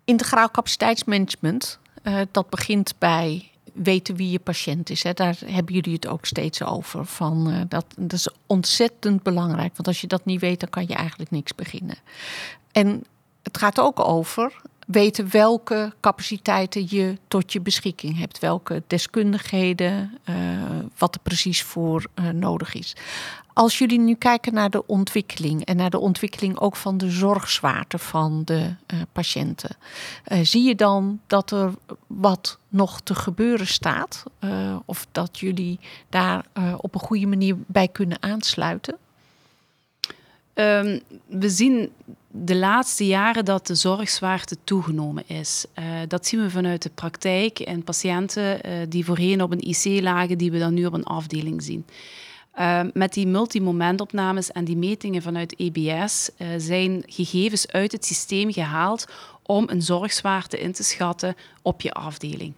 [0.04, 5.04] Integraal capaciteitsmanagement, uh, dat begint bij weten wie je patiënt is.
[5.04, 5.14] Hè.
[5.14, 7.06] Daar hebben jullie het ook steeds over.
[7.06, 9.76] Van, uh, dat, dat is ontzettend belangrijk.
[9.76, 11.96] Want als je dat niet weet, dan kan je eigenlijk niks beginnen.
[12.72, 13.04] En
[13.44, 18.40] het gaat ook over weten welke capaciteiten je tot je beschikking hebt.
[18.40, 20.36] Welke deskundigheden, uh,
[20.98, 22.96] wat er precies voor nodig is.
[23.56, 27.98] Als jullie nu kijken naar de ontwikkeling en naar de ontwikkeling ook van de zorgzwaarte
[27.98, 29.76] van de uh, patiënten,
[30.42, 31.74] zie je dan dat er
[32.08, 34.24] wat nog te gebeuren staat?
[34.86, 36.46] of dat jullie daar
[36.78, 38.98] op een goede manier bij kunnen aansluiten?
[40.54, 41.92] Um, we zien
[42.28, 45.66] de laatste jaren dat de zorgzwaarte toegenomen is.
[46.08, 50.52] Dat zien we vanuit de praktijk en patiënten die voorheen op een IC lagen, die
[50.52, 51.86] we dan nu op een afdeling zien.
[52.60, 59.06] Uh, met die multimomentopnames en die metingen vanuit EBS zijn gegevens uit het systeem gehaald
[59.44, 62.54] om een zorgzwaarte in te schatten op je afdeling.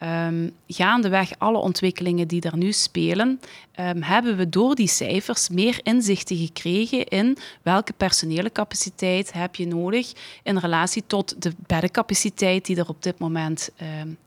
[0.00, 3.40] um, gaandeweg alle ontwikkelingen die er nu spelen,
[3.80, 9.66] um, hebben we door die cijfers meer inzichten gekregen in welke personele capaciteit heb je
[9.66, 10.12] nodig
[10.42, 13.70] in relatie tot de beddencapaciteit die er op dit moment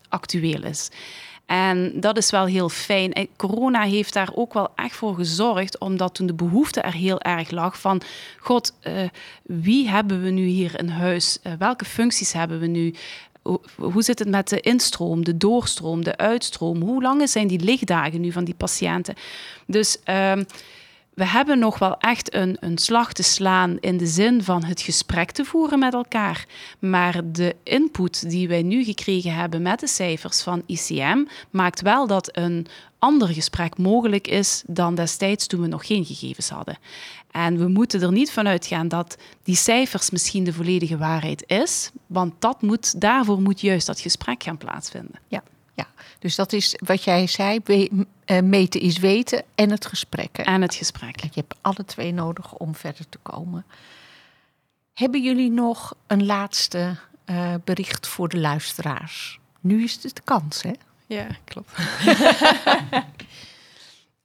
[0.08, 0.90] actueel is.
[1.48, 3.28] En dat is wel heel fijn.
[3.36, 7.50] Corona heeft daar ook wel echt voor gezorgd, omdat toen de behoefte er heel erg
[7.50, 8.02] lag van,
[8.38, 8.92] god, uh,
[9.42, 11.38] wie hebben we nu hier in huis?
[11.42, 12.94] Uh, welke functies hebben we nu?
[13.74, 16.80] hoe zit het met de instroom, de doorstroom, de uitstroom?
[16.82, 19.14] Hoe lang zijn die lichtdagen nu van die patiënten?
[19.66, 20.46] Dus um,
[21.18, 24.80] we hebben nog wel echt een, een slag te slaan in de zin van het
[24.80, 26.46] gesprek te voeren met elkaar.
[26.78, 32.06] Maar de input die wij nu gekregen hebben met de cijfers van ICM maakt wel
[32.06, 32.66] dat een
[32.98, 36.78] ander gesprek mogelijk is dan destijds toen we nog geen gegevens hadden.
[37.30, 41.90] En we moeten er niet van uitgaan dat die cijfers misschien de volledige waarheid is,
[42.06, 45.20] want dat moet, daarvoor moet juist dat gesprek gaan plaatsvinden.
[45.28, 45.42] Ja.
[46.18, 47.60] Dus dat is wat jij zei,
[48.24, 50.38] eh, meten is weten en het gesprek.
[50.38, 51.20] En het gesprek.
[51.20, 53.64] Je hebt alle twee nodig om verder te komen.
[54.94, 56.96] Hebben jullie nog een laatste
[57.26, 59.40] uh, bericht voor de luisteraars?
[59.60, 60.72] Nu is het de kans, hè?
[61.06, 61.70] Ja, klopt.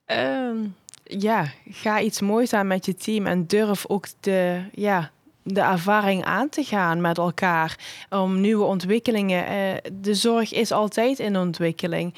[0.06, 0.76] um,
[1.28, 5.10] ja, ga iets moois aan met je team en durf ook de, ja,
[5.44, 7.76] de ervaring aan te gaan met elkaar.
[8.10, 9.44] Om nieuwe ontwikkelingen.
[9.52, 12.14] Uh, de zorg is altijd in ontwikkeling.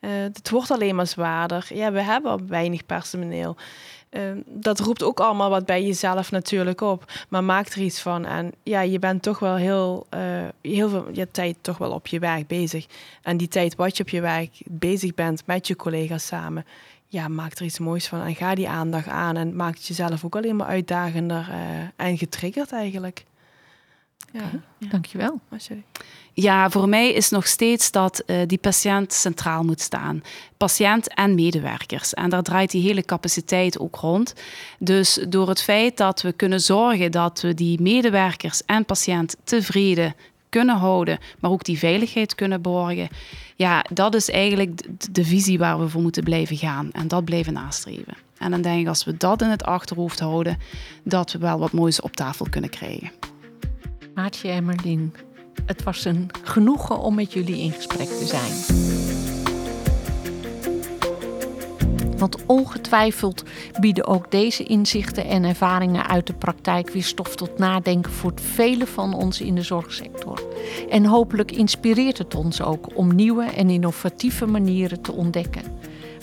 [0.00, 1.66] Uh, het wordt alleen maar zwaarder.
[1.74, 3.56] Ja, we hebben weinig personeel.
[4.10, 7.12] Uh, dat roept ook allemaal wat bij jezelf natuurlijk op.
[7.28, 8.24] Maar maak er iets van.
[8.24, 10.06] En ja, je bent toch wel heel,
[10.60, 12.86] heel veel je tijd toch wel op je werk bezig.
[13.22, 16.64] En die tijd wat je op je werk bezig bent met je collega's samen
[17.10, 19.36] ja, maak er iets moois van en ga die aandacht aan.
[19.36, 23.24] En maak het jezelf ook alleen maar uitdagender uh, en getriggerd eigenlijk.
[24.32, 24.88] Ja, ja.
[24.88, 25.40] dankjewel.
[26.32, 30.22] Ja, voor mij is nog steeds dat uh, die patiënt centraal moet staan.
[30.56, 32.14] Patiënt en medewerkers.
[32.14, 34.34] En daar draait die hele capaciteit ook rond.
[34.78, 40.14] Dus door het feit dat we kunnen zorgen dat we die medewerkers en patiënt tevreden
[40.50, 43.08] kunnen houden, maar ook die veiligheid kunnen borgen.
[43.56, 44.82] Ja, dat is eigenlijk
[45.12, 48.14] de, visie waar we voor moeten blijven gaan en dat blijven nastreven.
[48.38, 50.58] En dan denk ik, als we dat in het achterhoofd houden,
[51.02, 53.10] dat we wel wat moois op tafel kunnen krijgen.
[54.14, 55.14] Maartje en Merlin,
[55.66, 58.99] het was een genoegen om met jullie in gesprek te zijn.
[62.20, 63.44] Want ongetwijfeld
[63.80, 68.86] bieden ook deze inzichten en ervaringen uit de praktijk weer stof tot nadenken voor velen
[68.86, 70.42] van ons in de zorgsector.
[70.90, 75.62] En hopelijk inspireert het ons ook om nieuwe en innovatieve manieren te ontdekken.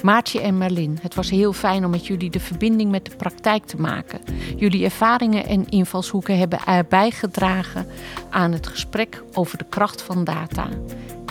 [0.04, 3.66] Maartje en Merlin, het was heel fijn om met jullie de verbinding met de praktijk
[3.66, 4.20] te maken.
[4.56, 7.88] Jullie ervaringen en invalshoeken hebben bijgedragen
[8.30, 10.68] aan het gesprek over de kracht van data.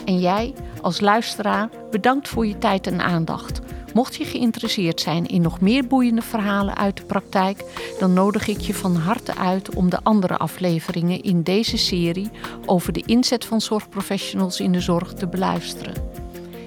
[0.04, 3.60] En jij, als luisteraar, bedankt voor je tijd en aandacht.
[3.96, 7.64] Mocht je geïnteresseerd zijn in nog meer boeiende verhalen uit de praktijk,
[7.98, 12.30] dan nodig ik je van harte uit om de andere afleveringen in deze serie
[12.66, 15.94] over de inzet van zorgprofessionals in de zorg te beluisteren.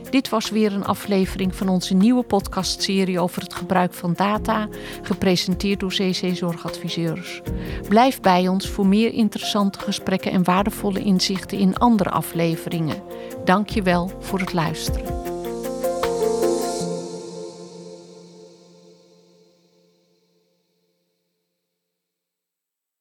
[0.10, 4.68] Dit was weer een aflevering van onze nieuwe podcastserie over het gebruik van data,
[5.02, 7.42] gepresenteerd door CC Zorgadviseurs.
[7.88, 13.04] Blijf bij ons voor meer interessante gesprekken en waardevolle inzichten in andere afleveringen.
[13.46, 15.29] Dank je wel voor het luisteren.